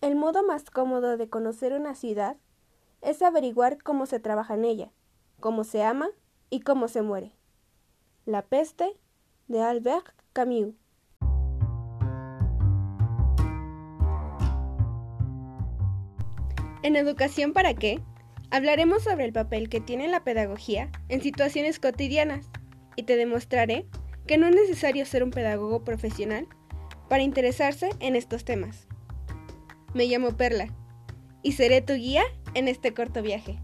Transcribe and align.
El 0.00 0.16
modo 0.16 0.42
más 0.42 0.70
cómodo 0.70 1.18
de 1.18 1.28
conocer 1.28 1.74
una 1.74 1.94
ciudad 1.94 2.38
es 3.02 3.20
averiguar 3.20 3.82
cómo 3.82 4.06
se 4.06 4.18
trabaja 4.18 4.54
en 4.54 4.64
ella, 4.64 4.92
cómo 5.40 5.62
se 5.62 5.82
ama 5.82 6.08
y 6.48 6.60
cómo 6.60 6.88
se 6.88 7.02
muere. 7.02 7.32
La 8.24 8.40
peste 8.40 8.98
de 9.48 9.60
Albert 9.60 10.14
Camus. 10.32 10.74
En 16.82 16.96
Educación 16.96 17.52
para 17.52 17.74
qué 17.74 18.00
hablaremos 18.50 19.02
sobre 19.02 19.26
el 19.26 19.34
papel 19.34 19.68
que 19.68 19.82
tiene 19.82 20.08
la 20.08 20.24
pedagogía 20.24 20.90
en 21.10 21.20
situaciones 21.20 21.78
cotidianas 21.78 22.48
y 22.96 23.02
te 23.02 23.16
demostraré 23.16 23.86
que 24.26 24.38
no 24.38 24.46
es 24.46 24.54
necesario 24.54 25.04
ser 25.04 25.22
un 25.22 25.30
pedagogo 25.30 25.84
profesional 25.84 26.48
para 27.10 27.22
interesarse 27.22 27.90
en 28.00 28.16
estos 28.16 28.46
temas. 28.46 28.89
Me 29.92 30.06
llamo 30.06 30.36
Perla 30.36 30.68
y 31.42 31.52
seré 31.52 31.82
tu 31.82 31.94
guía 31.94 32.22
en 32.54 32.68
este 32.68 32.94
corto 32.94 33.22
viaje. 33.22 33.58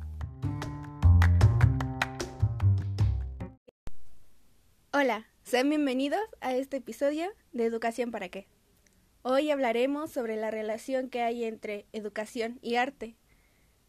Hola, 4.93 5.29
sean 5.45 5.69
bienvenidos 5.69 6.21
a 6.41 6.57
este 6.57 6.79
episodio 6.79 7.29
de 7.53 7.65
Educación 7.65 8.11
para 8.11 8.29
qué. 8.29 8.49
Hoy 9.23 9.53
hablaremos 9.53 10.11
sobre 10.11 10.35
la 10.35 10.51
relación 10.51 11.11
que 11.11 11.23
hay 11.23 11.45
entre 11.45 11.87
educación 11.93 12.59
y 12.61 12.75
arte. 12.75 13.15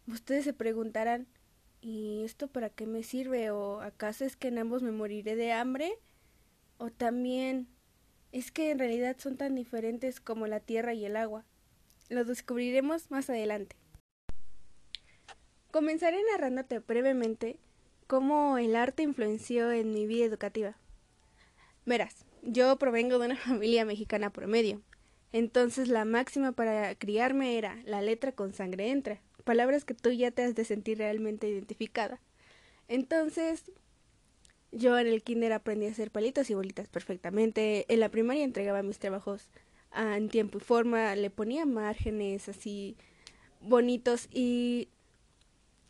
Ustedes 0.08 0.44
se 0.44 0.54
preguntarán, 0.54 1.28
¿y 1.82 2.24
esto 2.24 2.48
para 2.48 2.70
qué 2.70 2.86
me 2.86 3.02
sirve? 3.02 3.50
¿O 3.50 3.82
acaso 3.82 4.26
es 4.26 4.38
que 4.38 4.50
en 4.50 4.60
ambos 4.60 4.84
me 4.84 4.92
moriré 4.92 5.36
de 5.36 5.54
hambre? 5.54 5.92
¿O 6.78 6.92
también 6.92 7.68
es 8.32 8.52
que 8.52 8.70
en 8.70 8.78
realidad 8.78 9.16
son 9.18 9.38
tan 9.38 9.56
diferentes 9.56 10.22
como 10.22 10.46
la 10.46 10.60
tierra 10.60 10.94
y 10.94 11.04
el 11.04 11.18
agua? 11.18 11.44
Lo 12.10 12.24
descubriremos 12.24 13.12
más 13.12 13.30
adelante. 13.30 13.76
Comenzaré 15.72 16.18
narrándote 16.32 16.80
brevemente 16.80 17.60
cómo 18.08 18.58
el 18.58 18.76
arte 18.76 19.04
influenció 19.04 19.72
en 19.72 19.92
mi 19.92 20.08
vida 20.08 20.26
educativa. 20.26 20.78
Verás, 21.86 22.26
yo 22.42 22.78
provengo 22.78 23.20
de 23.20 23.26
una 23.26 23.36
familia 23.38 23.84
mexicana 23.84 24.32
promedio, 24.32 24.82
entonces 25.34 25.90
la 25.90 26.06
máxima 26.06 26.54
para 26.54 26.96
criarme 26.96 27.58
era 27.58 27.78
la 27.86 28.02
letra 28.02 28.32
con 28.32 28.54
sangre 28.54 28.90
entra, 28.90 29.22
palabras 29.44 29.84
que 29.84 29.94
tú 29.94 30.10
ya 30.12 30.32
te 30.32 30.44
has 30.44 30.56
de 30.56 30.64
sentir 30.64 30.98
realmente 31.00 31.50
identificada. 31.50 32.22
Entonces, 32.88 33.64
yo 34.72 34.98
en 34.98 35.08
el 35.08 35.24
kinder 35.24 35.52
aprendí 35.52 35.88
a 35.88 35.92
hacer 35.92 36.12
palitos 36.12 36.50
y 36.50 36.54
bolitas 36.54 36.88
perfectamente, 36.88 37.86
en 37.94 38.00
la 38.00 38.10
primaria 38.10 38.46
entregaba 38.46 38.82
mis 38.84 39.00
trabajos 39.00 39.50
en 39.96 40.30
tiempo 40.30 40.58
y 40.58 40.62
forma, 40.62 41.16
le 41.16 41.30
ponía 41.30 41.66
márgenes 41.66 42.50
así 42.50 42.96
bonitos 43.62 44.28
y 44.32 44.90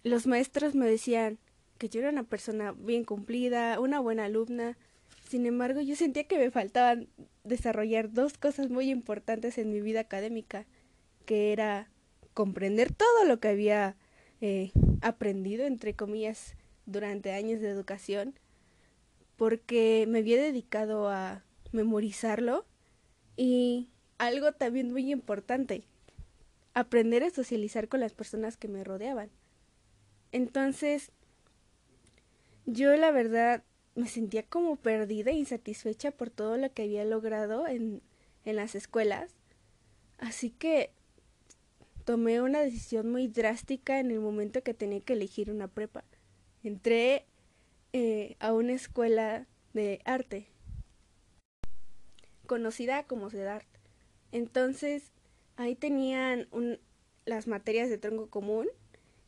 los 0.04 0.28
maestros 0.28 0.76
me 0.76 0.88
decían 0.88 1.38
que 1.78 1.90
yo 1.90 2.00
era 2.00 2.10
una 2.10 2.24
persona 2.24 2.72
bien 2.72 3.04
cumplida, 3.04 3.80
una 3.80 4.00
buena 4.00 4.26
alumna. 4.26 4.78
Sin 5.30 5.46
embargo, 5.46 5.82
yo 5.82 5.96
sentía 5.96 6.24
que 6.26 6.38
me 6.38 6.52
faltaban 6.52 7.08
desarrollar 7.44 8.12
dos 8.12 8.38
cosas 8.38 8.70
muy 8.70 8.90
importantes 8.90 9.58
en 9.58 9.72
mi 9.72 9.82
vida 9.82 10.02
académica, 10.02 10.66
que 11.26 11.52
era 11.52 11.90
comprender 12.34 12.94
todo 12.94 13.26
lo 13.26 13.40
que 13.40 13.50
había 13.50 13.96
eh, 14.42 14.72
aprendido, 15.02 15.66
entre 15.66 15.94
comillas, 15.94 16.56
durante 16.86 17.34
años 17.34 17.62
de 17.62 17.70
educación, 17.70 18.40
porque 19.36 20.06
me 20.08 20.20
había 20.20 20.42
dedicado 20.42 21.10
a 21.10 21.44
memorizarlo 21.72 22.66
y 23.38 23.88
algo 24.18 24.52
también 24.52 24.92
muy 24.92 25.12
importante, 25.12 25.84
aprender 26.74 27.24
a 27.24 27.30
socializar 27.30 27.88
con 27.88 28.00
las 28.00 28.14
personas 28.14 28.58
que 28.58 28.68
me 28.68 28.84
rodeaban. 28.84 29.30
Entonces, 30.32 31.12
yo 32.66 32.96
la 32.98 33.12
verdad 33.12 33.64
me 33.96 34.08
sentía 34.08 34.44
como 34.44 34.76
perdida 34.76 35.32
e 35.32 35.36
insatisfecha 35.36 36.12
por 36.12 36.30
todo 36.30 36.58
lo 36.58 36.72
que 36.74 36.84
había 36.84 37.06
logrado 37.06 37.68
en, 37.68 38.02
en 38.44 38.56
las 38.56 38.76
escuelas. 38.76 39.36
Así 40.18 40.50
que 40.50 40.92
tomé 42.04 42.42
una 42.42 42.60
decisión 42.60 43.12
muy 43.12 43.28
drástica 43.28 44.00
en 44.00 44.12
el 44.12 44.20
momento 44.20 44.64
que 44.64 44.74
tenía 44.74 45.00
que 45.02 45.14
elegir 45.14 45.52
una 45.52 45.68
prepa. 45.68 46.04
Entré 46.64 47.26
eh, 47.94 48.36
a 48.40 48.54
una 48.54 48.74
escuela 48.74 49.46
de 49.74 50.02
arte 50.06 50.48
conocida 52.48 53.04
como 53.04 53.30
CEDART. 53.30 53.68
Entonces, 54.32 55.12
ahí 55.56 55.76
tenían 55.76 56.48
las 57.26 57.48
materias 57.48 57.90
de 57.90 57.98
tronco 57.98 58.30
común 58.30 58.68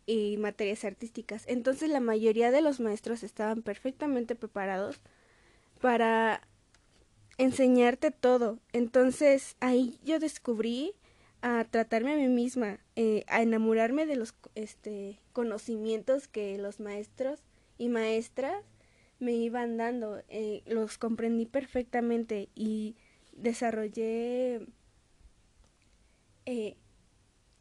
y 0.06 0.38
materias 0.38 0.84
artísticas. 0.86 1.44
Entonces, 1.48 1.90
la 1.90 2.00
mayoría 2.00 2.50
de 2.52 2.62
los 2.62 2.80
maestros 2.80 3.24
estaban 3.24 3.62
perfectamente 3.62 4.36
preparados 4.36 5.00
para 5.80 6.42
enseñarte 7.38 8.12
todo. 8.12 8.60
Entonces, 8.74 9.56
ahí 9.60 10.00
yo 10.04 10.20
descubrí 10.20 10.94
a 11.42 11.66
tratarme 11.70 12.14
a 12.14 12.18
mí 12.18 12.28
misma, 12.28 12.80
eh, 12.96 13.24
a 13.28 13.42
enamorarme 13.42 14.06
de 14.06 14.18
los 14.18 14.36
este, 14.56 15.20
conocimientos 15.32 16.28
que 16.28 16.58
los 16.58 16.80
maestros 16.80 17.40
y 17.78 17.88
maestras 17.88 18.64
me 19.20 19.34
iban 19.34 19.78
dando. 19.78 20.22
Eh, 20.28 20.64
los 20.66 20.98
comprendí 20.98 21.46
perfectamente 21.46 22.50
y 22.56 22.96
desarrollé 23.42 24.68
eh, 26.46 26.78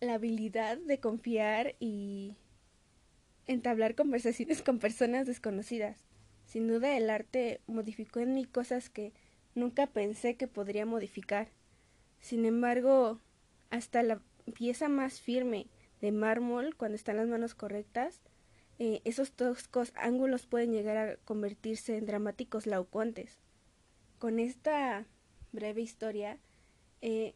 la 0.00 0.14
habilidad 0.14 0.78
de 0.78 1.00
confiar 1.00 1.74
y 1.80 2.36
entablar 3.46 3.94
conversaciones 3.94 4.62
con 4.62 4.78
personas 4.78 5.26
desconocidas. 5.26 6.04
Sin 6.46 6.68
duda 6.68 6.96
el 6.96 7.10
arte 7.10 7.60
modificó 7.66 8.20
en 8.20 8.34
mí 8.34 8.44
cosas 8.44 8.90
que 8.90 9.12
nunca 9.54 9.86
pensé 9.86 10.36
que 10.36 10.48
podría 10.48 10.86
modificar. 10.86 11.48
Sin 12.20 12.44
embargo, 12.44 13.20
hasta 13.70 14.02
la 14.02 14.20
pieza 14.54 14.88
más 14.88 15.20
firme 15.20 15.66
de 16.00 16.12
mármol, 16.12 16.76
cuando 16.76 16.96
están 16.96 17.16
las 17.16 17.28
manos 17.28 17.54
correctas, 17.54 18.20
eh, 18.78 19.02
esos 19.04 19.32
toscos 19.32 19.92
ángulos 19.96 20.46
pueden 20.46 20.72
llegar 20.72 20.96
a 20.96 21.16
convertirse 21.16 21.96
en 21.96 22.06
dramáticos 22.06 22.66
laucuantes. 22.66 23.38
Con 24.18 24.38
esta 24.38 25.06
breve 25.52 25.80
historia, 25.80 26.38
eh, 27.00 27.34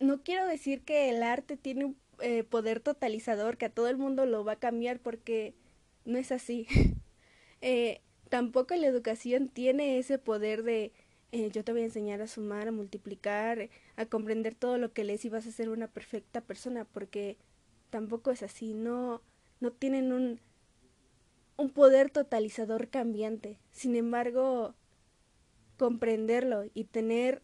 no 0.00 0.22
quiero 0.22 0.46
decir 0.46 0.82
que 0.82 1.10
el 1.10 1.22
arte 1.22 1.56
tiene 1.56 1.86
un 1.86 1.96
eh, 2.20 2.44
poder 2.44 2.80
totalizador, 2.80 3.56
que 3.56 3.66
a 3.66 3.70
todo 3.70 3.88
el 3.88 3.96
mundo 3.96 4.26
lo 4.26 4.44
va 4.44 4.52
a 4.52 4.58
cambiar, 4.58 5.00
porque 5.00 5.54
no 6.04 6.18
es 6.18 6.32
así. 6.32 6.66
eh, 7.60 8.00
tampoco 8.28 8.74
la 8.74 8.86
educación 8.86 9.48
tiene 9.48 9.98
ese 9.98 10.18
poder 10.18 10.62
de 10.62 10.92
yo 11.52 11.64
te 11.64 11.72
voy 11.72 11.82
a 11.82 11.84
enseñar 11.84 12.22
a 12.22 12.28
sumar, 12.28 12.68
a 12.68 12.72
multiplicar, 12.72 13.68
a 13.96 14.06
comprender 14.06 14.54
todo 14.54 14.78
lo 14.78 14.94
que 14.94 15.04
lees 15.04 15.24
y 15.26 15.28
vas 15.28 15.46
a 15.46 15.52
ser 15.52 15.68
una 15.68 15.86
perfecta 15.86 16.40
persona, 16.40 16.86
porque 16.86 17.36
tampoco 17.90 18.30
es 18.30 18.42
así, 18.42 18.72
no, 18.72 19.20
no 19.60 19.70
tienen 19.70 20.12
un, 20.12 20.40
un 21.56 21.70
poder 21.70 22.10
totalizador 22.10 22.88
cambiante. 22.88 23.58
Sin 23.70 23.96
embargo, 23.96 24.74
comprenderlo 25.76 26.64
y 26.74 26.84
tener 26.84 27.42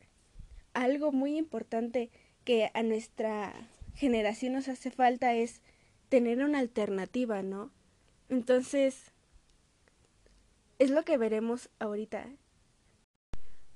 algo 0.74 1.12
muy 1.12 1.36
importante 1.36 2.10
que 2.44 2.70
a 2.74 2.82
nuestra 2.82 3.68
generación 3.94 4.54
nos 4.54 4.68
hace 4.68 4.90
falta 4.90 5.34
es 5.34 5.60
tener 6.08 6.44
una 6.44 6.58
alternativa, 6.58 7.42
¿no? 7.42 7.70
Entonces, 8.28 9.12
es 10.78 10.90
lo 10.90 11.04
que 11.04 11.18
veremos 11.18 11.70
ahorita. 11.78 12.26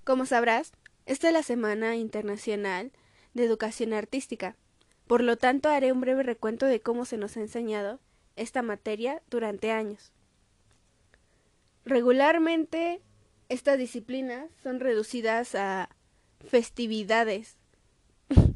Como 0.04 0.26
sabrás, 0.26 0.72
esta 1.04 1.28
es 1.28 1.32
la 1.32 1.42
Semana 1.42 1.96
Internacional 1.96 2.92
de 3.34 3.44
Educación 3.44 3.92
Artística. 3.92 4.56
Por 5.06 5.22
lo 5.22 5.36
tanto, 5.36 5.68
haré 5.68 5.92
un 5.92 6.00
breve 6.00 6.22
recuento 6.22 6.66
de 6.66 6.80
cómo 6.80 7.04
se 7.04 7.16
nos 7.16 7.36
ha 7.36 7.40
enseñado 7.40 8.00
esta 8.34 8.62
materia 8.62 9.22
durante 9.30 9.70
años. 9.70 10.12
Regularmente, 11.84 13.00
estas 13.48 13.78
disciplinas 13.78 14.50
son 14.62 14.80
reducidas 14.80 15.54
a 15.54 15.88
festividades 16.46 17.56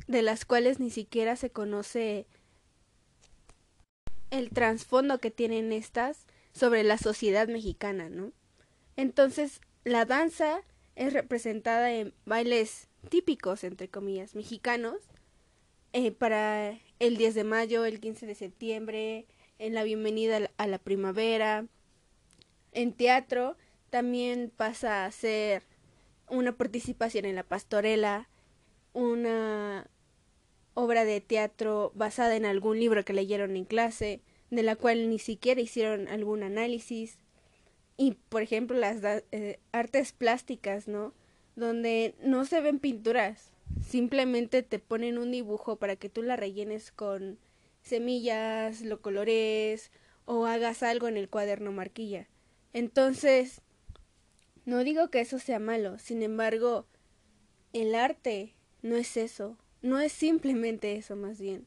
de 0.07 0.23
las 0.23 0.45
cuales 0.45 0.81
ni 0.81 0.91
siquiera 0.91 1.37
se 1.37 1.51
conoce 1.51 2.27
el 4.31 4.51
trasfondo 4.51 5.19
que 5.19 5.31
tienen 5.31 5.73
estas 5.73 6.27
sobre 6.53 6.83
la 6.83 6.99
sociedad 6.99 7.49
mexicana, 7.49 8.09
¿no? 8.09 8.33
Entonces, 8.97 9.61
la 9.85 10.05
danza 10.05 10.63
es 10.97 11.13
representada 11.13 11.93
en 11.93 12.13
bailes 12.27 12.89
típicos, 13.09 13.65
entre 13.65 13.89
comillas, 13.89 14.35
mexicanos, 14.35 14.97
eh, 15.93 16.13
para 16.13 16.79
el 16.99 17.17
10 17.17 17.35
de 17.35 17.45
mayo, 17.45 17.85
el 17.85 18.01
15 18.01 18.27
de 18.27 18.35
septiembre, 18.35 19.27
en 19.59 19.75
la 19.75 19.83
bienvenida 19.83 20.51
a 20.57 20.67
la 20.67 20.79
primavera. 20.79 21.67
En 22.73 22.93
teatro 22.93 23.57
también 23.91 24.53
pasa 24.57 25.05
a 25.05 25.11
ser 25.11 25.63
una 26.29 26.53
participación 26.57 27.25
en 27.25 27.35
la 27.35 27.43
pastorela, 27.43 28.29
una 28.93 29.87
obra 30.75 31.05
de 31.05 31.21
teatro 31.21 31.93
basada 31.95 32.37
en 32.37 32.47
algún 32.47 32.79
libro 32.79 33.05
que 33.05 33.13
leyeron 33.13 33.57
en 33.57 33.65
clase, 33.65 34.21
de 34.51 34.63
la 34.63 34.77
cual 34.77 35.11
ni 35.11 35.19
siquiera 35.19 35.61
hicieron 35.61 36.09
algún 36.09 36.43
análisis. 36.43 37.19
Y, 37.97 38.17
por 38.29 38.43
ejemplo, 38.43 38.79
las 38.79 39.03
eh, 39.33 39.59
artes 39.73 40.13
plásticas, 40.13 40.89
¿no? 40.89 41.13
Donde 41.57 42.15
no 42.23 42.45
se 42.45 42.61
ven 42.61 42.79
pinturas, 42.79 43.53
simplemente 43.87 44.63
te 44.63 44.79
ponen 44.79 45.19
un 45.19 45.31
dibujo 45.31 45.77
para 45.77 45.97
que 45.97 46.09
tú 46.09 46.23
la 46.23 46.37
rellenes 46.37 46.93
con 46.93 47.39
semillas, 47.83 48.83
lo 48.83 49.01
colores 49.01 49.91
o 50.25 50.47
hagas 50.47 50.83
algo 50.83 51.09
en 51.09 51.17
el 51.17 51.29
cuaderno 51.29 51.73
marquilla. 51.73 52.29
Entonces, 52.73 53.63
no 54.65 54.85
digo 54.85 55.09
que 55.09 55.21
eso 55.21 55.39
sea 55.39 55.59
malo, 55.59 55.99
sin 55.99 56.23
embargo, 56.23 56.87
el 57.73 57.95
arte 57.95 58.55
no 58.83 58.97
es 58.97 59.17
eso, 59.17 59.57
no 59.83 60.01
es 60.01 60.13
simplemente 60.13 60.97
eso 60.97 61.17
más 61.17 61.41
bien. 61.41 61.67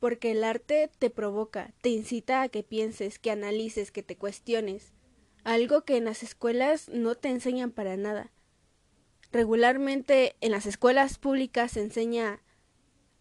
Porque 0.00 0.32
el 0.32 0.44
arte 0.44 0.90
te 0.98 1.10
provoca, 1.10 1.72
te 1.80 1.88
incita 1.88 2.42
a 2.42 2.48
que 2.48 2.62
pienses, 2.62 3.18
que 3.18 3.30
analices, 3.30 3.90
que 3.90 4.02
te 4.02 4.16
cuestiones, 4.16 4.92
algo 5.44 5.82
que 5.84 5.96
en 5.96 6.04
las 6.04 6.22
escuelas 6.22 6.88
no 6.88 7.14
te 7.14 7.28
enseñan 7.28 7.70
para 7.70 7.96
nada. 7.96 8.30
Regularmente 9.32 10.36
en 10.40 10.52
las 10.52 10.66
escuelas 10.66 11.18
públicas 11.18 11.72
se 11.72 11.80
enseña 11.80 12.40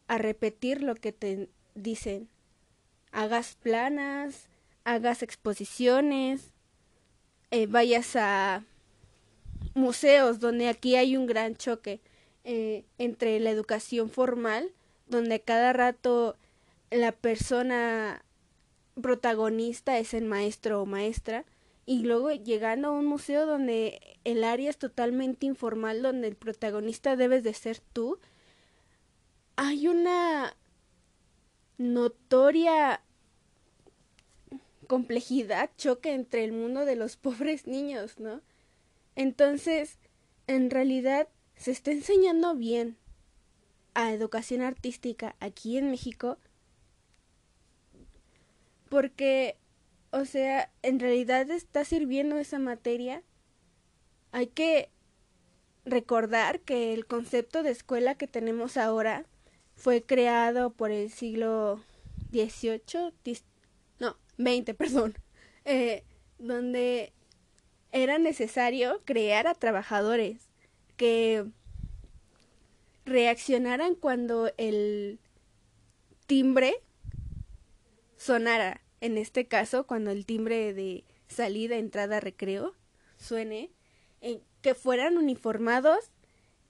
a 0.08 0.18
repetir 0.18 0.84
lo 0.84 0.96
que 0.96 1.12
te 1.12 1.50
dicen. 1.74 2.30
Hagas 3.12 3.56
planas, 3.56 4.50
hagas 4.84 5.24
exposiciones, 5.24 6.52
eh, 7.52 7.68
vayas 7.68 8.16
a 8.16 8.64
museos 9.74 10.40
donde 10.40 10.68
aquí 10.70 10.96
hay 10.96 11.18
un 11.18 11.26
gran 11.26 11.56
choque 11.56 12.02
eh, 12.44 12.86
entre 12.98 13.40
la 13.40 13.50
educación 13.50 14.10
formal, 14.10 14.72
donde 15.08 15.42
cada 15.42 15.74
rato 15.74 16.36
la 16.92 17.12
persona 17.12 18.24
protagonista 19.02 19.98
es 19.98 20.14
el 20.14 20.26
maestro 20.26 20.82
o 20.82 20.86
maestra, 20.86 21.46
y 21.86 22.04
luego 22.04 22.32
llegando 22.32 22.90
a 22.90 22.92
un 22.92 23.06
museo 23.06 23.46
donde 23.46 24.18
el 24.24 24.44
área 24.44 24.70
es 24.70 24.78
totalmente 24.78 25.46
informal, 25.46 26.02
donde 26.02 26.28
el 26.28 26.36
protagonista 26.36 27.16
debes 27.16 27.44
de 27.44 27.54
ser 27.54 27.80
tú, 27.80 28.20
hay 29.56 29.88
una 29.88 30.56
notoria 31.78 33.02
complejidad, 34.88 35.72
choque 35.78 36.14
entre 36.14 36.44
el 36.44 36.54
mundo 36.54 36.86
de 36.86 36.96
los 36.96 37.18
pobres 37.18 37.68
niños, 37.68 38.20
¿no? 38.20 38.42
Entonces, 39.16 40.00
en 40.48 40.70
realidad, 40.70 41.28
se 41.56 41.72
está 41.72 41.92
enseñando 41.92 42.56
bien 42.56 42.98
a 43.94 44.12
educación 44.12 44.62
artística 44.62 45.36
aquí 45.40 45.78
en 45.78 45.92
México 45.92 46.38
porque, 48.90 49.58
o 50.12 50.24
sea, 50.26 50.70
en 50.84 51.00
realidad 51.00 51.50
está 51.50 51.84
sirviendo 51.84 52.38
esa 52.38 52.60
materia. 52.60 53.24
Hay 54.32 54.46
que 54.46 54.90
recordar 55.84 56.60
que 56.60 56.94
el 56.94 57.08
concepto 57.08 57.64
de 57.64 57.72
escuela 57.72 58.14
que 58.14 58.28
tenemos 58.28 58.78
ahora 58.78 59.26
fue 59.76 60.04
creado 60.04 60.72
por 60.72 60.92
el 60.92 61.10
siglo 61.10 61.82
XVIII, 62.32 63.14
no, 64.00 64.18
XX, 64.38 64.74
perdón, 64.78 65.16
eh, 65.66 66.04
donde 66.38 67.14
era 67.94 68.18
necesario 68.18 69.02
crear 69.06 69.48
a 69.48 69.54
trabajadores 69.54 70.50
que 70.98 71.46
reaccionaran 73.06 73.94
cuando 73.94 74.52
el 74.58 75.20
timbre 76.26 76.76
sonara. 78.18 78.82
En 79.00 79.18
este 79.18 79.46
caso, 79.46 79.86
cuando 79.86 80.10
el 80.10 80.26
timbre 80.26 80.74
de 80.74 81.04
salida, 81.28 81.76
entrada, 81.76 82.20
recreo 82.20 82.74
suene, 83.18 83.70
que 84.62 84.74
fueran 84.74 85.18
uniformados 85.18 86.10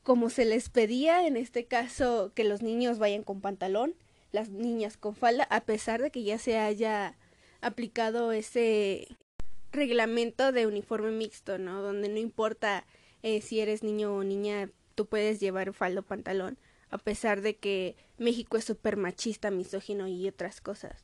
como 0.03 0.29
se 0.29 0.43
les 0.43 0.69
pedía, 0.69 1.25
en 1.25 1.37
este 1.37 1.65
caso, 1.65 2.33
que 2.35 2.43
los 2.43 2.61
niños 2.61 2.99
vayan 2.99 3.23
con 3.23 3.39
pantalón, 3.39 3.95
las 4.33 4.49
niñas 4.49 4.97
con 4.97 5.15
falda, 5.15 5.45
a 5.45 5.61
pesar 5.61 6.01
de 6.01 6.11
que 6.11 6.23
ya 6.23 6.37
se 6.37 6.57
haya 6.57 7.15
aplicado 7.61 8.33
ese 8.33 9.07
reglamento 9.73 10.51
de 10.51 10.67
uniforme 10.67 11.11
mixto, 11.11 11.57
¿no? 11.57 11.81
Donde 11.81 12.07
no 12.07 12.19
importa 12.19 12.85
eh, 13.23 13.41
si 13.41 13.59
eres 13.59 13.83
niño 13.83 14.15
o 14.15 14.23
niña, 14.23 14.69
tú 14.95 15.07
puedes 15.07 15.39
llevar 15.39 15.73
falda 15.73 16.01
o 16.01 16.03
pantalón, 16.03 16.57
a 16.89 16.97
pesar 16.97 17.41
de 17.41 17.57
que 17.57 17.95
México 18.17 18.57
es 18.57 18.63
súper 18.63 18.95
machista, 18.95 19.51
misógino 19.51 20.07
y 20.07 20.27
otras 20.27 20.61
cosas. 20.61 21.03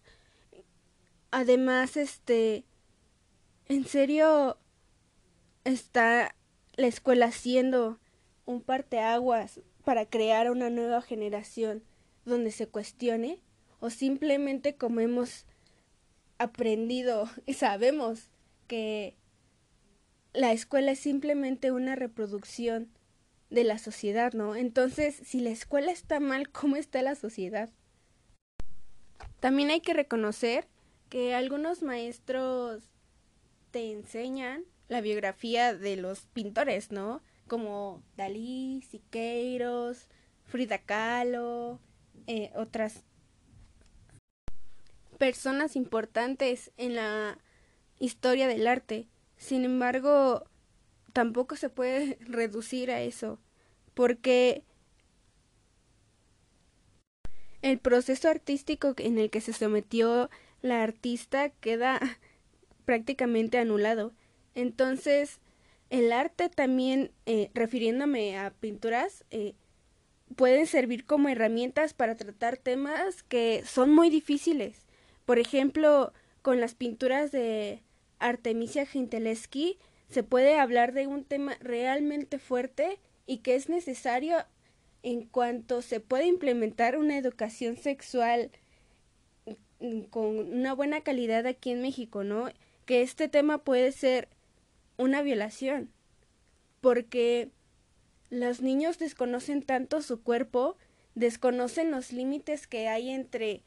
Además, 1.32 1.98
este, 1.98 2.64
en 3.68 3.86
serio, 3.86 4.58
está 5.64 6.36
la 6.76 6.88
escuela 6.88 7.26
haciendo 7.28 8.00
un 8.46 8.62
parteaguas 8.62 9.60
para 9.84 10.06
crear 10.06 10.50
una 10.52 10.70
nueva 10.70 11.02
generación 11.02 11.84
donde 12.26 12.52
se 12.52 12.68
cuestione 12.68 13.42
o 13.80 13.90
simplemente 13.90 14.76
como 14.76 15.00
hemos 15.00 15.46
aprendido 16.38 17.30
y 17.46 17.54
sabemos 17.54 18.30
que 18.70 19.18
la 20.32 20.54
escuela 20.54 20.92
es 20.92 21.00
simplemente 21.00 21.72
una 21.72 21.96
reproducción 21.96 22.88
de 23.50 23.64
la 23.64 23.80
sociedad, 23.80 24.32
¿no? 24.34 24.56
Entonces, 24.56 25.20
si 25.26 25.42
la 25.42 25.50
escuela 25.50 25.92
está 25.92 26.22
mal, 26.22 26.50
¿cómo 26.52 26.78
está 26.78 27.02
la 27.02 27.16
sociedad? 27.16 27.70
También 29.42 29.72
hay 29.72 29.82
que 29.82 29.94
reconocer 29.94 30.68
que 31.10 31.34
algunos 31.34 31.82
maestros 31.82 32.84
te 33.72 33.92
enseñan 33.92 34.64
la 34.88 35.02
biografía 35.02 35.74
de 35.74 35.96
los 35.96 36.28
pintores, 36.28 36.92
¿no? 36.92 37.22
Como 37.48 38.04
Dalí, 38.16 38.84
Siqueiros, 38.90 40.08
Frida 40.46 40.78
Kahlo, 40.78 41.80
eh, 42.28 42.52
otras 42.56 43.04
personas 45.18 45.76
importantes 45.76 46.72
en 46.78 46.96
la 46.96 47.40
historia 48.00 48.48
del 48.48 48.68
arte. 48.68 49.08
Sin 49.38 49.66
embargo, 49.66 50.46
tampoco 51.14 51.56
se 51.56 51.70
puede 51.70 52.18
reducir 52.22 52.92
a 52.92 53.02
eso, 53.02 53.40
porque 53.94 54.64
el 57.62 57.78
proceso 57.78 58.30
artístico 58.30 58.94
en 58.98 59.18
el 59.18 59.30
que 59.30 59.42
se 59.42 59.54
sometió 59.54 60.30
la 60.62 60.84
artista 60.84 61.50
queda 61.50 62.00
prácticamente 62.86 63.58
anulado. 63.58 64.14
Entonces, 64.56 65.40
el 65.90 66.12
arte 66.12 66.50
también, 66.50 67.12
eh, 67.26 67.50
refiriéndome 67.54 68.38
a 68.38 68.52
pinturas, 68.52 69.26
eh, 69.32 69.56
pueden 70.36 70.68
servir 70.68 71.06
como 71.06 71.30
herramientas 71.30 71.94
para 71.94 72.16
tratar 72.16 72.58
temas 72.58 73.24
que 73.24 73.64
son 73.66 73.94
muy 73.94 74.10
difíciles. 74.10 74.86
Por 75.26 75.40
ejemplo, 75.40 76.14
con 76.42 76.60
las 76.60 76.76
pinturas 76.76 77.32
de 77.32 77.84
Artemisia 78.20 78.86
Gentileschi 78.86 79.78
se 80.10 80.24
puede 80.24 80.60
hablar 80.60 80.94
de 80.94 81.08
un 81.08 81.24
tema 81.24 81.56
realmente 81.60 82.40
fuerte 82.40 83.00
y 83.26 83.40
que 83.40 83.56
es 83.56 83.70
necesario 83.70 84.38
en 85.04 85.26
cuanto 85.26 85.82
se 85.82 86.00
puede 86.00 86.26
implementar 86.26 86.98
una 86.98 87.18
educación 87.18 87.78
sexual 87.78 88.52
con 90.10 90.40
una 90.54 90.74
buena 90.74 91.02
calidad 91.02 91.46
aquí 91.46 91.72
en 91.72 91.82
México, 91.82 92.24
¿no? 92.24 92.50
Que 92.86 93.02
este 93.02 93.30
tema 93.30 93.60
puede 93.60 93.92
ser 93.92 94.28
una 94.98 95.22
violación, 95.22 95.90
porque 96.82 97.50
los 98.30 98.62
niños 98.62 99.00
desconocen 99.00 99.62
tanto 99.64 100.02
su 100.02 100.22
cuerpo, 100.22 100.76
desconocen 101.16 101.92
los 101.92 102.12
límites 102.12 102.68
que 102.68 102.88
hay 102.90 103.10
entre 103.10 103.62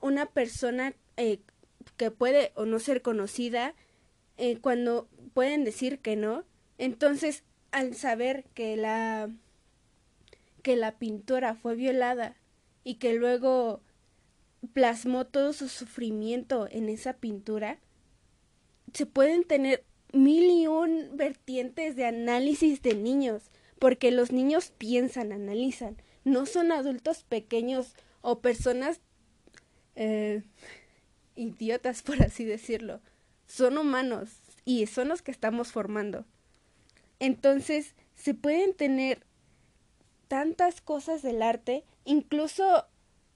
una 0.00 0.26
persona 0.26 0.94
eh, 1.16 1.38
que 1.96 2.10
puede 2.10 2.52
o 2.54 2.64
no 2.64 2.78
ser 2.78 3.02
conocida, 3.02 3.74
eh, 4.36 4.58
cuando 4.60 5.08
pueden 5.34 5.64
decir 5.64 5.98
que 5.98 6.16
no. 6.16 6.44
Entonces, 6.78 7.44
al 7.70 7.94
saber 7.94 8.44
que 8.54 8.76
la 8.76 9.30
que 10.62 10.76
la 10.76 10.98
pintora 10.98 11.54
fue 11.54 11.74
violada 11.74 12.36
y 12.84 12.96
que 12.96 13.14
luego 13.14 13.80
plasmó 14.72 15.26
todo 15.26 15.52
su 15.52 15.68
sufrimiento 15.68 16.68
en 16.70 16.88
esa 16.88 17.14
pintura, 17.14 17.78
se 18.92 19.06
pueden 19.06 19.44
tener 19.44 19.84
mil 20.12 20.50
y 20.50 20.66
un 20.66 21.16
vertientes 21.16 21.96
de 21.96 22.06
análisis 22.06 22.82
de 22.82 22.94
niños, 22.94 23.50
porque 23.78 24.10
los 24.10 24.32
niños 24.32 24.72
piensan, 24.76 25.32
analizan, 25.32 25.96
no 26.24 26.46
son 26.46 26.72
adultos 26.72 27.24
pequeños 27.24 27.94
o 28.20 28.40
personas 28.40 29.00
eh, 29.94 30.42
idiotas, 31.38 32.02
por 32.02 32.22
así 32.22 32.44
decirlo. 32.44 33.00
Son 33.46 33.78
humanos 33.78 34.28
y 34.64 34.86
son 34.86 35.08
los 35.08 35.22
que 35.22 35.30
estamos 35.30 35.72
formando. 35.72 36.26
Entonces, 37.18 37.94
se 38.14 38.34
pueden 38.34 38.74
tener 38.74 39.24
tantas 40.28 40.80
cosas 40.82 41.22
del 41.22 41.42
arte 41.42 41.84
Incluso 42.08 42.86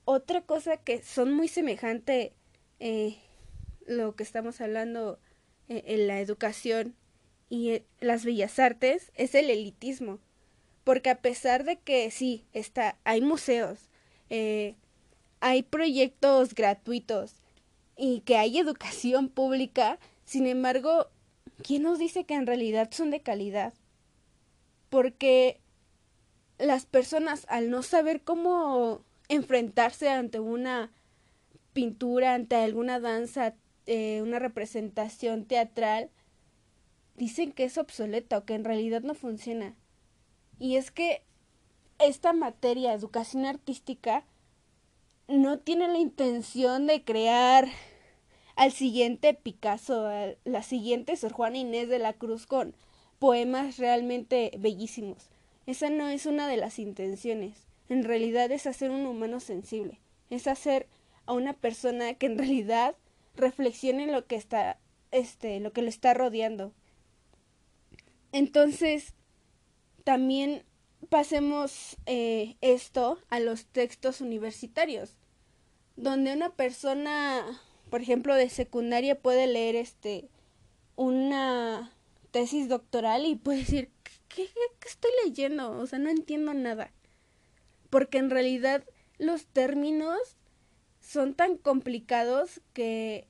otra 0.07 0.41
cosa 0.41 0.79
que 0.79 1.03
son 1.03 1.31
muy 1.31 1.47
semejante 1.47 2.33
eh, 2.81 3.19
lo 3.87 4.17
que 4.17 4.23
estamos 4.23 4.63
hablando 4.63 5.19
eh, 5.69 5.85
en 5.89 6.07
la 6.07 6.21
educación 6.21 6.97
y 7.51 7.73
eh, 7.73 7.85
las 8.01 8.25
bellas 8.25 8.59
artes 8.59 9.13
es 9.15 9.35
el 9.35 9.51
elitismo 9.51 10.21
porque 10.85 11.11
a 11.11 11.21
pesar 11.21 11.65
de 11.65 11.77
que 11.77 12.11
sí 12.11 12.47
está 12.55 12.97
hay 13.05 13.21
museos 13.21 13.91
eh, 14.31 14.75
hay 15.41 15.63
proyectos 15.65 16.55
gratuitos 16.55 17.42
y 17.97 18.21
que 18.21 18.37
hay 18.37 18.59
educación 18.59 19.29
pública 19.29 19.99
sin 20.25 20.47
embargo 20.47 21.09
quién 21.63 21.83
nos 21.83 21.99
dice 21.99 22.25
que 22.25 22.35
en 22.35 22.47
realidad 22.47 22.91
son 22.93 23.11
de 23.11 23.21
calidad 23.21 23.75
porque 24.89 25.61
las 26.59 26.87
personas 26.87 27.47
al 27.49 27.71
no 27.71 27.83
saber 27.83 28.23
cómo 28.23 29.05
enfrentarse 29.29 30.09
ante 30.09 30.39
una 30.41 30.93
pintura, 31.73 32.35
ante 32.35 32.57
alguna 32.57 33.01
danza, 33.01 33.55
eh, 33.87 34.21
una 34.23 34.39
representación 34.39 35.45
teatral, 35.47 36.11
dicen 37.17 37.53
que 37.53 37.65
es 37.65 37.79
obsoleta 37.79 38.39
o 38.39 38.45
que 38.45 38.55
en 38.55 38.65
realidad 38.65 39.03
no 39.03 39.15
funciona. 39.15 39.75
Y 40.59 40.77
es 40.77 40.91
que 40.91 41.23
esta 41.99 42.33
materia, 42.33 42.93
educación 42.93 43.47
artística, 43.47 44.25
no 45.33 45.59
tiene 45.59 45.89
la 45.89 45.99
intención 45.99 46.87
de 46.87 47.03
crear 47.03 47.69
al 48.55 48.71
siguiente 48.71 49.35
Picasso, 49.35 50.07
a 50.07 50.35
la 50.45 50.63
siguiente 50.63 51.17
Sor 51.17 51.33
Juana 51.33 51.59
Inés 51.59 51.89
de 51.89 51.99
la 51.99 52.13
Cruz 52.13 52.47
con 52.47 52.75
poemas 53.19 53.79
realmente 53.79 54.53
bellísimos. 54.59 55.31
Esa 55.67 55.91
no 55.91 56.09
es 56.09 56.27
una 56.27 56.49
de 56.49 56.57
las 56.59 56.79
intenciones. 56.79 57.67
En 57.89 58.05
realidad 58.05 58.51
es 58.51 58.67
hacer 58.67 58.91
un 58.91 59.07
humano 59.07 59.41
sensible. 59.41 60.01
Es 60.29 60.47
hacer 60.47 60.87
a 61.27 61.33
una 61.33 61.55
persona 61.55 62.15
que 62.15 62.27
en 62.27 62.37
realidad 62.39 62.95
reflexione 63.35 64.07
lo 64.07 64.27
que 64.27 64.37
está, 64.37 64.79
este, 65.13 65.61
lo 65.61 65.73
que 65.73 65.83
le 65.83 65.89
está 65.89 66.15
rodeando. 66.15 66.73
Entonces, 68.33 69.15
también 70.05 70.65
pasemos 71.09 71.97
eh, 72.07 72.57
esto 72.61 73.19
a 73.31 73.41
los 73.41 73.67
textos 73.67 74.21
universitarios, 74.21 75.17
donde 76.03 76.33
una 76.33 76.51
persona, 76.51 77.45
por 77.89 78.03
ejemplo, 78.03 78.35
de 78.35 78.49
secundaria 78.49 79.21
puede 79.21 79.47
leer 79.47 79.77
este 79.77 80.29
una 80.97 81.93
tesis 82.33 82.69
doctoral 82.69 83.25
y 83.25 83.37
puede 83.37 83.59
decir, 83.59 83.89
¿qué, 84.29 84.49
estoy 84.85 85.13
leyendo? 85.25 85.71
O 85.79 85.87
sea, 85.87 86.01
no 86.01 86.11
entiendo 86.11 86.53
nada. 86.55 86.91
Porque 87.89 88.19
en 88.19 88.31
realidad 88.31 88.85
los 89.19 89.47
términos 89.47 90.19
son 91.01 91.35
tan 91.35 91.57
complicados 91.57 92.61
que 92.73 93.29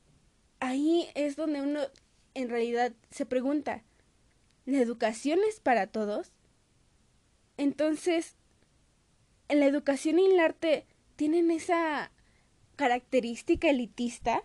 ahí 0.58 1.10
es 1.14 1.36
donde 1.36 1.60
uno 1.60 1.80
en 2.32 2.48
realidad 2.48 2.94
se 3.10 3.26
pregunta, 3.26 3.82
¿la 4.64 4.78
educación 4.78 5.40
es 5.46 5.60
para 5.60 5.88
todos? 5.88 6.32
Entonces, 7.58 8.36
la 9.50 9.66
educación 9.66 10.18
y 10.18 10.24
el 10.24 10.40
arte 10.40 10.86
tienen 11.16 11.50
esa 11.50 12.10
característica 12.82 13.70
elitista 13.70 14.42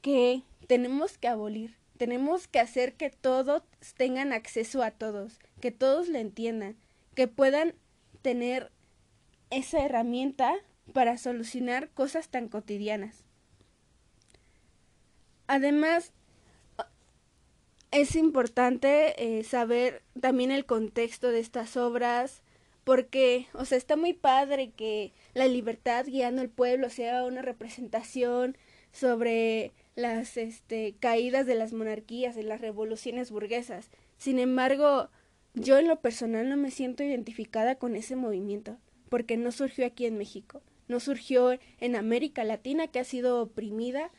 que 0.00 0.44
tenemos 0.66 1.18
que 1.18 1.28
abolir. 1.28 1.76
Tenemos 1.98 2.48
que 2.48 2.58
hacer 2.58 2.94
que 2.94 3.10
todos 3.10 3.62
tengan 3.98 4.32
acceso 4.32 4.82
a 4.82 4.92
todos, 4.92 5.38
que 5.60 5.70
todos 5.70 6.08
le 6.08 6.20
entiendan, 6.20 6.74
que 7.14 7.28
puedan 7.28 7.74
tener 8.22 8.72
esa 9.50 9.84
herramienta 9.84 10.54
para 10.94 11.18
solucionar 11.18 11.90
cosas 11.90 12.30
tan 12.30 12.48
cotidianas. 12.48 13.24
Además, 15.46 16.14
es 17.90 18.16
importante 18.16 19.22
eh, 19.22 19.44
saber 19.44 20.02
también 20.18 20.50
el 20.50 20.64
contexto 20.64 21.28
de 21.28 21.40
estas 21.40 21.76
obras, 21.76 22.42
porque, 22.84 23.46
o 23.54 23.64
sea, 23.64 23.78
está 23.78 23.96
muy 23.96 24.12
padre 24.12 24.70
que 24.70 25.12
la 25.32 25.46
libertad 25.46 26.06
guiando 26.06 26.42
al 26.42 26.50
pueblo 26.50 26.90
sea 26.90 27.24
una 27.24 27.42
representación 27.42 28.56
sobre 28.92 29.72
las 29.96 30.36
este, 30.36 30.94
caídas 31.00 31.46
de 31.46 31.54
las 31.54 31.72
monarquías, 31.72 32.36
de 32.36 32.42
las 32.42 32.60
revoluciones 32.60 33.30
burguesas. 33.30 33.90
Sin 34.18 34.38
embargo, 34.38 35.08
yo 35.54 35.78
en 35.78 35.88
lo 35.88 36.00
personal 36.00 36.48
no 36.48 36.56
me 36.56 36.70
siento 36.70 37.02
identificada 37.02 37.76
con 37.76 37.96
ese 37.96 38.16
movimiento, 38.16 38.78
porque 39.08 39.36
no 39.36 39.50
surgió 39.52 39.86
aquí 39.86 40.06
en 40.06 40.18
México 40.18 40.62
no 40.88 41.00
surgió 41.00 41.58
en 41.80 41.96
América 41.96 42.44
Latina 42.44 42.88
que 42.88 43.00
ha 43.00 43.04
sido 43.04 43.40
oprimida 43.42 44.10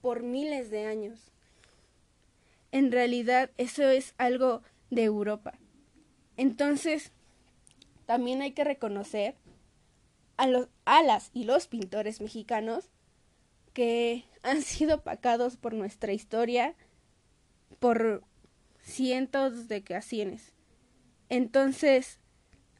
por 0.00 0.22
miles 0.22 0.70
de 0.70 0.86
años. 0.86 1.32
En 2.72 2.92
realidad 2.92 3.50
eso 3.58 3.88
es 3.88 4.14
algo 4.18 4.62
de 4.90 5.04
Europa. 5.04 5.58
Entonces, 6.36 7.12
también 8.06 8.40
hay 8.40 8.52
que 8.52 8.64
reconocer 8.64 9.36
a 10.36 10.46
los 10.46 10.68
alas 10.84 11.30
y 11.34 11.44
los 11.44 11.66
pintores 11.66 12.20
mexicanos 12.20 12.90
que 13.72 14.24
han 14.42 14.62
sido 14.62 14.96
opacados 14.96 15.56
por 15.56 15.74
nuestra 15.74 16.12
historia 16.12 16.74
por 17.78 18.24
cientos 18.82 19.68
de 19.68 19.78
ocasiones. 19.78 20.54
Entonces, 21.28 22.20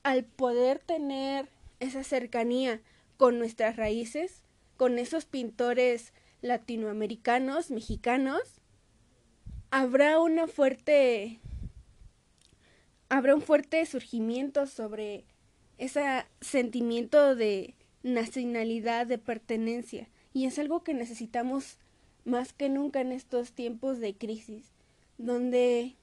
al 0.03 0.25
poder 0.25 0.79
tener 0.79 1.49
esa 1.81 2.05
cercanía 2.05 2.81
con 3.17 3.39
nuestras 3.39 3.77
raíces, 3.77 4.43
con 4.77 4.99
esos 4.99 5.25
pintores 5.25 6.13
latinoamericanos, 6.43 7.71
mexicanos, 7.71 8.61
habrá 9.71 10.21
una 10.21 10.47
fuerte 10.47 11.41
habrá 13.09 13.35
un 13.35 13.43
fuerte 13.43 13.85
surgimiento 13.87 14.67
sobre 14.67 15.25
ese 15.79 16.25
sentimiento 16.41 17.37
de 17.37 17.75
nacionalidad, 18.03 19.07
de 19.07 19.19
pertenencia, 19.19 20.09
y 20.33 20.47
es 20.47 20.59
algo 20.59 20.83
que 20.83 20.95
necesitamos 20.95 21.79
más 22.25 22.53
que 22.53 22.69
nunca 22.69 23.01
en 23.01 23.13
estos 23.13 23.53
tiempos 23.53 24.01
de 24.01 24.17
crisis, 24.17 24.73
donde 25.19 25.97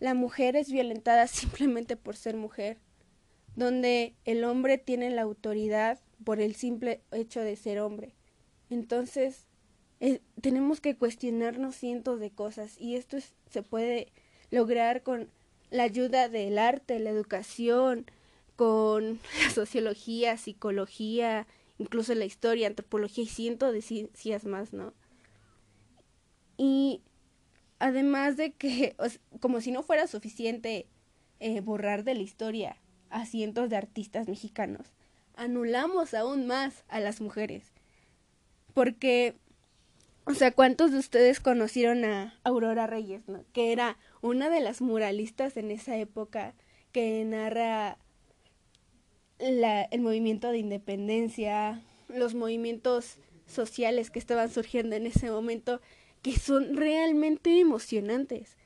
la 0.00 0.14
mujer 0.14 0.56
es 0.56 0.70
violentada 0.70 1.26
simplemente 1.28 1.96
por 1.96 2.16
ser 2.16 2.36
mujer, 2.36 2.78
donde 3.54 4.14
el 4.24 4.44
hombre 4.44 4.78
tiene 4.78 5.10
la 5.10 5.22
autoridad 5.22 6.00
por 6.24 6.40
el 6.40 6.54
simple 6.54 7.02
hecho 7.12 7.40
de 7.40 7.56
ser 7.56 7.80
hombre. 7.80 8.14
Entonces, 8.70 9.46
eh, 10.00 10.20
tenemos 10.40 10.80
que 10.80 10.96
cuestionarnos 10.96 11.76
cientos 11.76 12.18
de 12.18 12.30
cosas 12.30 12.80
y 12.80 12.96
esto 12.96 13.18
se 13.50 13.62
puede 13.62 14.08
lograr 14.50 15.02
con 15.02 15.28
la 15.72 15.84
ayuda 15.84 16.28
del 16.28 16.58
arte, 16.58 16.98
la 17.00 17.10
educación, 17.10 18.06
con 18.56 19.18
la 19.42 19.50
sociología, 19.50 20.36
psicología, 20.36 21.46
incluso 21.78 22.14
la 22.14 22.26
historia, 22.26 22.68
antropología 22.68 23.24
y 23.24 23.28
cientos 23.28 23.72
de 23.72 23.82
ciencias 23.82 24.44
más, 24.44 24.72
¿no? 24.72 24.92
Y 26.56 27.00
además 27.78 28.36
de 28.36 28.52
que, 28.52 28.94
como 29.40 29.60
si 29.60 29.72
no 29.72 29.82
fuera 29.82 30.06
suficiente 30.06 30.86
eh, 31.40 31.60
borrar 31.60 32.04
de 32.04 32.14
la 32.14 32.22
historia 32.22 32.76
a 33.10 33.26
cientos 33.26 33.70
de 33.70 33.76
artistas 33.76 34.28
mexicanos. 34.28 34.92
Anulamos 35.34 36.14
aún 36.14 36.46
más 36.46 36.84
a 36.88 37.00
las 37.00 37.20
mujeres. 37.20 37.72
Porque, 38.74 39.36
o 40.24 40.34
sea, 40.34 40.52
¿cuántos 40.52 40.92
de 40.92 40.98
ustedes 40.98 41.40
conocieron 41.40 42.04
a 42.04 42.38
Aurora 42.44 42.86
Reyes, 42.86 43.28
¿no? 43.28 43.44
que 43.52 43.72
era 43.72 43.98
una 44.20 44.50
de 44.50 44.60
las 44.60 44.80
muralistas 44.80 45.56
en 45.56 45.70
esa 45.70 45.96
época 45.96 46.54
que 46.92 47.24
narra 47.24 47.98
el 49.38 50.00
movimiento 50.00 50.52
de 50.52 50.58
independencia, 50.58 51.82
los 52.08 52.34
movimientos 52.34 53.16
sociales 53.46 54.10
que 54.10 54.20
estaban 54.20 54.50
surgiendo 54.50 54.94
en 54.94 55.06
ese 55.06 55.30
momento, 55.30 55.80
que 56.22 56.38
son 56.38 56.76
realmente 56.76 57.58
emocionantes. 57.58 58.56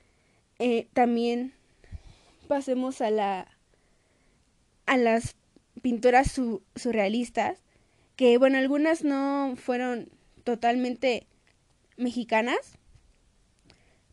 Eh, 0.58 0.88
también 0.92 1.54
pasemos 2.48 3.00
a 3.00 3.10
la 3.10 3.48
a 4.84 4.96
las 4.96 5.34
pinturas 5.82 6.40
surrealistas, 6.76 7.58
que 8.14 8.38
bueno, 8.38 8.58
algunas 8.58 9.02
no 9.02 9.54
fueron 9.56 10.08
totalmente 10.44 11.26
mexicanas, 11.96 12.78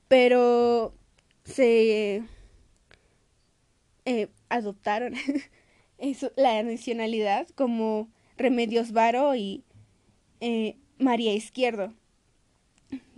pero 0.07 0.93
se 1.43 2.23
eh, 4.05 4.27
adoptaron 4.49 5.13
la 6.35 6.63
nacionalidad 6.63 7.47
como 7.55 8.09
Remedios 8.37 8.91
Varo 8.91 9.35
y 9.35 9.63
eh, 10.41 10.77
María 10.97 11.33
Izquierdo, 11.33 11.93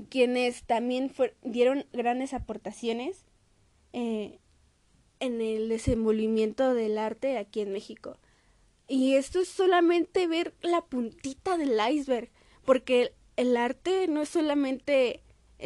quienes 0.09 0.63
también 0.63 1.11
dieron 1.43 1.85
grandes 1.93 2.33
aportaciones 2.33 3.25
eh, 3.93 4.39
en 5.19 5.41
el 5.41 5.69
desenvolvimiento 5.69 6.73
del 6.73 6.97
arte 6.97 7.37
aquí 7.37 7.61
en 7.61 7.71
México. 7.71 8.17
Y 8.87 9.15
esto 9.15 9.39
es 9.39 9.47
solamente 9.47 10.27
ver 10.27 10.53
la 10.61 10.81
puntita 10.81 11.57
del 11.57 11.79
iceberg, 11.91 12.29
porque 12.63 13.13
el 13.35 13.57
arte 13.57 14.07
no 14.07 14.21
es 14.21 14.29
solamente 14.29 15.21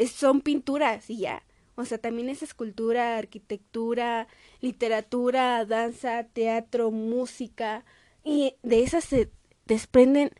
son 0.07 0.41
pinturas 0.41 1.09
y 1.09 1.19
ya. 1.19 1.43
O 1.75 1.85
sea, 1.85 1.97
también 1.97 2.29
es 2.29 2.43
escultura, 2.43 3.17
arquitectura, 3.17 4.27
literatura, 4.59 5.63
danza, 5.65 6.25
teatro, 6.25 6.91
música. 6.91 7.85
Y 8.23 8.55
de 8.63 8.83
esas 8.83 9.05
se 9.05 9.31
desprenden 9.65 10.31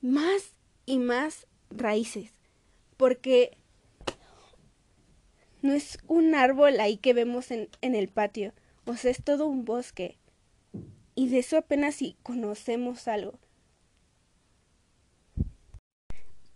más 0.00 0.54
y 0.84 0.98
más 0.98 1.48
raíces. 1.70 2.32
Porque 2.96 3.58
no 5.60 5.72
es 5.72 5.98
un 6.06 6.36
árbol 6.36 6.78
ahí 6.78 6.98
que 6.98 7.14
vemos 7.14 7.50
en, 7.50 7.68
en 7.80 7.96
el 7.96 8.08
patio. 8.08 8.52
O 8.84 8.94
sea, 8.94 9.10
es 9.10 9.24
todo 9.24 9.46
un 9.46 9.64
bosque. 9.64 10.18
Y 11.16 11.28
de 11.30 11.38
eso 11.38 11.56
apenas 11.56 11.96
si 11.96 12.16
conocemos 12.22 13.08
algo. 13.08 13.40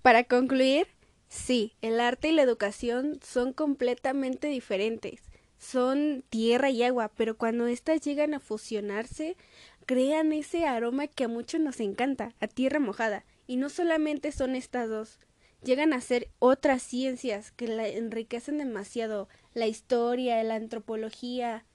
Para 0.02 0.25
concluir, 0.25 0.87
sí, 1.28 1.75
el 1.83 2.00
arte 2.00 2.28
y 2.28 2.33
la 2.33 2.42
educación 2.42 3.21
son 3.23 3.52
completamente 3.52 4.49
diferentes. 4.49 5.21
Son 5.59 6.25
tierra 6.30 6.71
y 6.71 6.83
agua, 6.83 7.11
pero 7.14 7.37
cuando 7.37 7.66
éstas 7.66 8.00
llegan 8.00 8.33
a 8.33 8.40
fusionarse, 8.40 9.37
crean 9.85 10.33
ese 10.33 10.64
aroma 10.64 11.07
que 11.07 11.25
a 11.25 11.28
muchos 11.28 11.61
nos 11.61 11.80
encanta, 11.80 12.35
a 12.40 12.47
tierra 12.47 12.80
mojada. 12.80 13.25
Y 13.47 13.57
no 13.57 13.69
solamente 13.69 14.33
son 14.33 14.57
estas 14.57 14.88
dos, 14.88 15.19
llegan 15.62 15.92
a 15.92 16.00
ser 16.00 16.28
otras 16.38 16.83
ciencias 16.83 17.50
que 17.50 17.69
la 17.69 17.87
enriquecen 17.87 18.57
demasiado, 18.57 19.28
la 19.52 19.66
historia, 19.66 20.42
la 20.45 20.54
antropología, 20.54 21.66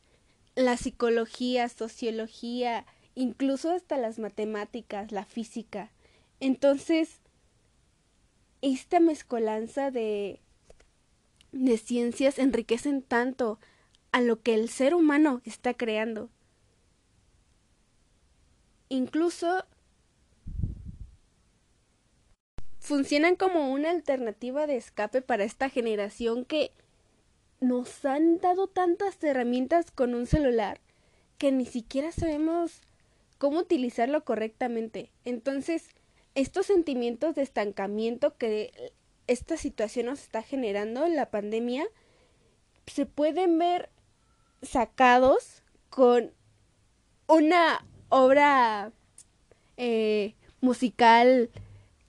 la 0.55 0.77
psicología, 0.77 1.70
sociología, 1.70 2.88
incluso 3.13 3.72
hasta 3.72 3.98
las 3.98 4.17
matemáticas, 4.17 5.12
la 5.12 5.25
física. 5.25 5.91
Entonces, 6.39 7.20
esta 8.62 9.00
mezcolanza 9.00 9.92
de, 9.92 10.40
ciencias 11.84 12.40
enriquecen 12.40 13.02
tanto 13.02 13.60
a 14.12 14.22
lo 14.22 14.42
que 14.42 14.54
el 14.54 14.70
ser 14.70 14.94
humano 14.94 15.42
está 15.46 15.74
creando. 15.74 16.30
Incluso 18.90 19.66
funcionan 22.80 23.36
como 23.36 23.72
una 23.72 23.90
alternativa 23.90 24.68
de 24.68 24.78
escape 24.78 25.22
para 25.22 25.44
esta 25.44 25.70
generación 25.70 26.46
que 26.46 26.72
nos 27.60 28.06
han 28.06 28.38
dado 28.40 28.68
tantas 28.68 29.22
herramientas 29.24 29.90
con 29.92 30.14
un 30.14 30.28
celular 30.28 30.80
que 31.38 31.52
ni 31.52 31.66
siquiera 31.66 32.12
sabemos 32.12 32.82
cómo 33.38 33.60
utilizarlo 33.60 34.24
correctamente. 34.24 35.12
Entonces, 35.24 35.90
estos 36.36 36.65
sentimientos 36.65 37.36
de 37.36 37.42
estancamiento 37.42 38.38
que 38.38 38.94
esta 39.27 39.58
situación 39.58 40.08
nos 40.08 40.22
está 40.22 40.44
generando, 40.44 41.08
la 41.08 41.32
pandemia, 41.32 41.86
se 42.88 43.06
pueden 43.06 43.58
ver 43.58 43.89
sacados 44.62 45.63
con 45.89 46.32
una 47.27 47.86
obra 48.10 48.92
eh, 49.77 50.36
musical 50.62 51.50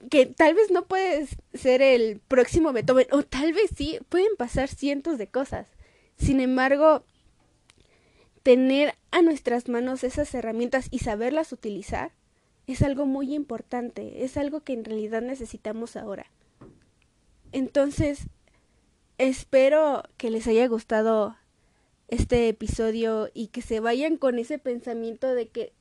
que 0.09 0.25
tal 0.25 0.53
vez 0.53 0.69
no 0.71 0.85
puede 0.85 1.27
ser 1.53 1.81
el 1.81 2.19
próximo 2.19 2.71
Beethoven, 2.71 3.07
o 3.11 3.23
tal 3.23 3.53
vez 3.53 3.71
sí, 3.75 3.99
pueden 4.09 4.35
pasar 4.37 4.69
cientos 4.69 5.17
de 5.17 5.27
cosas. 5.27 5.67
Sin 6.17 6.39
embargo, 6.39 7.03
tener 8.43 8.93
a 9.11 9.21
nuestras 9.21 9.67
manos 9.69 10.03
esas 10.03 10.33
herramientas 10.33 10.87
y 10.91 10.99
saberlas 10.99 11.51
utilizar 11.51 12.11
es 12.67 12.81
algo 12.81 13.05
muy 13.05 13.33
importante, 13.33 14.25
es 14.25 14.37
algo 14.37 14.61
que 14.61 14.73
en 14.73 14.83
realidad 14.83 15.21
necesitamos 15.21 15.95
ahora. 15.95 16.27
Entonces, 17.53 18.27
espero 19.17 20.03
que 20.17 20.29
les 20.29 20.47
haya 20.47 20.67
gustado 20.67 21.37
este 22.09 22.49
episodio 22.49 23.29
y 23.33 23.47
que 23.47 23.61
se 23.61 23.79
vayan 23.79 24.17
con 24.17 24.37
ese 24.37 24.59
pensamiento 24.59 25.33
de 25.33 25.47
que 25.47 25.73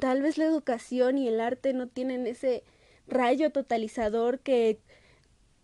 tal 0.00 0.22
vez 0.22 0.38
la 0.38 0.44
educación 0.44 1.18
y 1.18 1.28
el 1.28 1.40
arte 1.40 1.72
no 1.72 1.88
tienen 1.88 2.26
ese 2.26 2.62
rayo 3.06 3.50
totalizador 3.50 4.38
que 4.38 4.80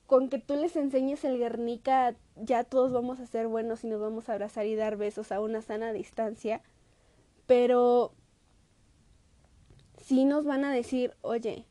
con 0.06 0.30
que 0.30 0.38
tú 0.38 0.56
les 0.56 0.74
enseñes 0.76 1.24
el 1.24 1.38
Guernica 1.38 2.16
ya 2.36 2.64
todos 2.64 2.92
vamos 2.92 3.20
a 3.20 3.26
ser 3.26 3.46
buenos 3.46 3.84
y 3.84 3.88
nos 3.88 4.00
vamos 4.00 4.28
a 4.28 4.32
abrazar 4.32 4.66
y 4.66 4.74
dar 4.74 4.96
besos 4.96 5.32
a 5.32 5.40
una 5.40 5.60
sana 5.60 5.92
distancia. 5.92 6.62
Pero 7.46 8.14
sí 10.08 10.24
nos 10.24 10.46
van 10.46 10.64
a 10.64 10.72
decir, 10.72 11.12
oye, 11.20 11.66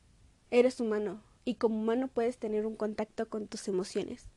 eres 0.52 0.80
humano 0.80 1.24
y 1.44 1.56
como 1.56 1.80
humano 1.80 2.08
puedes 2.08 2.38
tener 2.38 2.68
un 2.68 2.76
contacto 2.76 3.28
con 3.30 3.48
tus 3.48 3.68
emociones, 3.68 4.30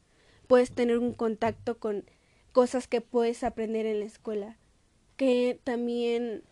puedes 0.46 0.72
tener 0.72 0.98
un 0.98 1.12
contacto 1.12 1.78
con 1.78 2.04
cosas 2.52 2.88
que 2.88 3.02
puedes 3.02 3.44
aprender 3.44 3.84
en 3.84 4.00
la 4.00 4.06
escuela, 4.06 4.56
que 5.18 5.60
también 5.64 6.42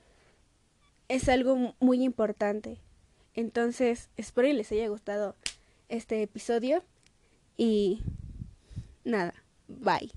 es 1.09 1.31
algo 1.31 1.75
muy 1.81 2.05
importante. 2.05 2.81
Entonces, 3.33 4.11
espero 4.19 4.49
que 4.49 4.55
les 4.55 4.71
haya 4.73 4.89
gustado 4.89 5.35
este 5.89 6.23
episodio 6.23 6.85
y 7.57 8.03
nada, 9.05 9.33
bye. 9.69 10.11